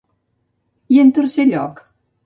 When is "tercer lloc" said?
1.19-1.89